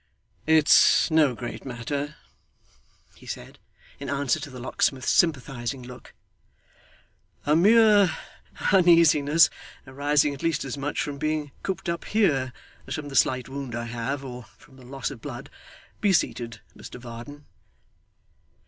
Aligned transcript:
'It's 0.47 1.11
no 1.11 1.35
great 1.35 1.63
matter,' 1.63 2.15
he 3.13 3.27
said, 3.27 3.59
in 3.99 4.09
answer 4.09 4.39
to 4.39 4.49
the 4.49 4.59
locksmith's 4.59 5.11
sympathising 5.11 5.83
look, 5.83 6.15
'a 7.45 7.55
mere 7.55 8.11
uneasiness 8.71 9.47
arising 9.85 10.33
at 10.33 10.41
least 10.41 10.65
as 10.65 10.75
much 10.75 10.99
from 11.03 11.19
being 11.19 11.51
cooped 11.61 11.87
up 11.87 12.05
here, 12.05 12.51
as 12.87 12.95
from 12.95 13.09
the 13.09 13.15
slight 13.15 13.47
wound 13.47 13.75
I 13.75 13.85
have, 13.85 14.25
or 14.25 14.45
from 14.57 14.77
the 14.77 14.85
loss 14.85 15.11
of 15.11 15.21
blood. 15.21 15.51
Be 15.99 16.11
seated, 16.13 16.61
Mr 16.75 16.99
Varden. 16.99 17.45